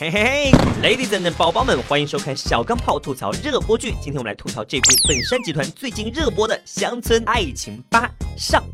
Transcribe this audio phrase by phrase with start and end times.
[0.00, 3.90] 嘿嘿嘿，Ladies and 宝宝们，欢迎收看小钢炮吐槽热播剧。
[4.00, 8.64] 今天我们来吐槽这部本山集团最近热播的《乡村爱情八上》。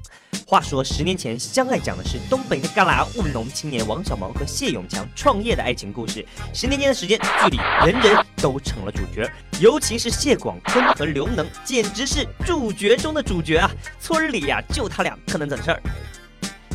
[0.46, 6.24] 话说十年前，《相爱》讲的是东北的旮旯务农青年王小毛和谢永强创业的爱情故事。
[6.54, 9.28] 十年间的时间，剧里人人都成了主角，
[9.60, 13.68] 尤其是谢广坤和刘能，简直是主角中的主角啊！
[13.98, 15.82] 村里呀，就他俩可能整事儿。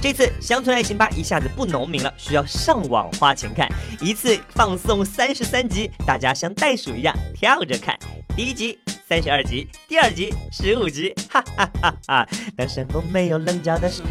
[0.01, 3.69] 这次《乡村爱情吧》一下子不农民了，需要上网花钱看，
[3.99, 7.95] 一次放送三十三集，大家像袋鼠一样跳着看。
[8.35, 12.27] 第一集三十二集，第二集十五集，哈哈哈哈！
[12.57, 14.07] 当山峰没有棱角的时候，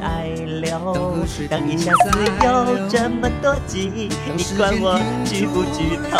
[0.00, 1.26] 爱了。
[1.50, 2.10] 当一下子
[2.44, 6.16] 有这么多集，你管我剧不剧透？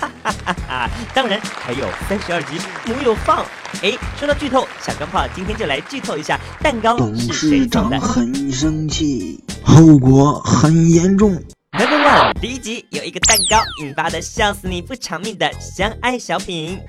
[0.00, 0.88] 哈哈哈哈！
[1.12, 3.44] 当然还有三十二集没有放。
[3.80, 8.00] 哎，说到剧透，小钢炮今天就来剧透一下蛋糕是谁长的。
[8.00, 11.30] 很生气，后果很严重。
[11.70, 16.80] Number one，第一集有一个蛋糕引发的笑死你不偿命的相爱小品。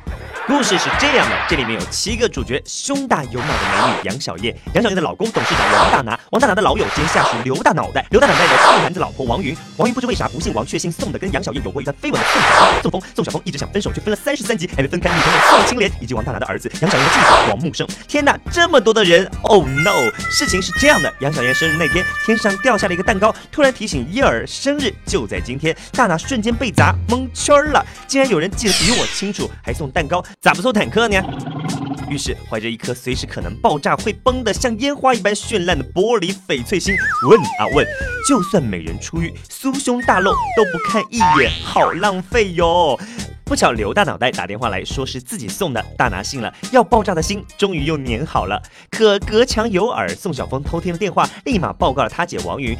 [0.48, 17.88] 故事是这样的，这里面有七个主角，胸大有脑的美女杨小叶，杨小叶的老公董事长王大拿，王大拿的老友兼下属刘大脑袋，刘大脑袋的臭男子老婆王云，王云不知为啥不姓王却姓宋的跟杨小叶有过一段绯闻的宋小峰，宋峰宋小峰一直想分手，却分了三十三集还没分开，女朋友宋青莲以及王大拿的儿子杨小叶的继子王木生。
[18.08, 20.10] 天哪，这么多的人！Oh no！
[20.32, 30.22] 事情是这样的，杨小叶生日那天，天上掉下了一个蛋糕，突然提醒叶儿生日就在今天，大拿瞬间被砸蒙圈了，竟然有人记得比我清楚，还送蛋糕。
[30.42, 31.24] 咋不送坦克呢？
[32.10, 36.96] 于是怀着一颗随时可能爆炸会崩的像烟花一般绚烂的玻璃翡翠心，
[37.30, 37.86] 问啊问，
[38.28, 43.00] 就算美人出浴，酥胸大露都不看一眼，好浪费哟！
[43.44, 48.60] 不巧刘大脑袋打电话来说是自己送的，大拿信了，要爆炸的心终于又粘好了。
[48.90, 52.76] 可隔墙有耳，宋晓峰偷听了电话，立马报告了他姐王云。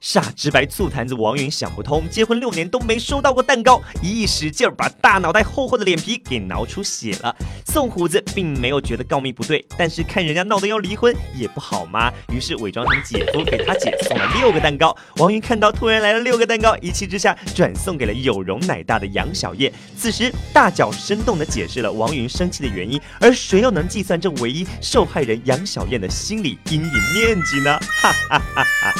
[0.00, 7.34] 傻直白醋坛子王云想不通，结婚六年都没收到过蛋糕，一使劲儿把大脑袋厚厚的脸皮给挠出血了。
[7.66, 12.12] 宋虎子并没有觉得告密不对，但是看人家闹得要离婚也不好嘛？
[12.32, 14.96] 于是伪装成姐夫给他姐送了六个蛋糕。
[15.16, 19.72] 王云看到突然来了六个蛋糕，一气之下转送给了有容乃大的杨小叶。
[19.96, 27.76] 此时大脚生动地解释了王云生气的原因，而谁又能计算这唯一受害人杨小燕的心理阴影面积呢？
[28.00, 28.94] 哈哈哈哈！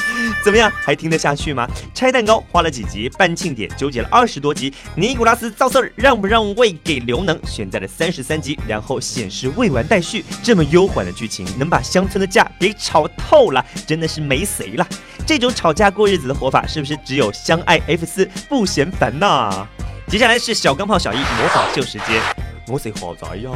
[0.44, 0.70] 怎么样？
[0.88, 1.68] 还听得下去吗？
[1.92, 10.24] 拆蛋糕花了几集，办庆典纠结了二十多集，尼古拉斯造事儿让不让位给刘能，选在了三十三集，然后显示未完待续。
[10.42, 14.88] 这么悠缓的剧情，能把乡村的架给炒透了，真的是没谁了。
[15.26, 19.66] 这种吵架过日子的活法，是不是只有相爱 F 四不嫌烦呐？
[20.06, 22.18] 接下来是小钢炮小一模仿秀时间，
[22.66, 23.50] 我是何在呀？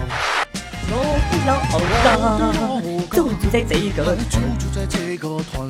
[0.90, 1.80] 我不要好
[3.10, 5.66] 就住在这个，就住在这个团。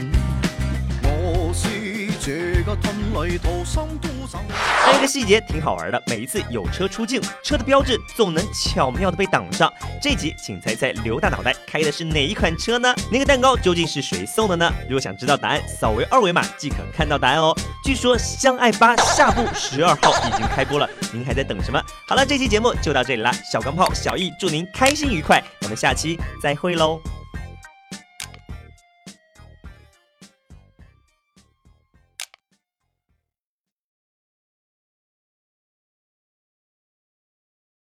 [4.85, 9.73] 还有个细节挺好玩的，每一次有车出境，车的标志总能巧妙的被挡上。
[10.01, 12.95] 这集请猜猜刘大脑袋开的是哪一款车呢？
[13.11, 14.73] 那个蛋糕究竟是谁送的呢？
[14.89, 17.53] 如果想知道答案，扫为二维码即可看到答案哦。
[17.85, 21.83] 据说《相爱八》下部十二号已经开播了，您还在等什么？
[22.07, 27.01] 好了，这期节目就到这里啦，小钢炮小易祝您开心愉快，我们下期再会喽。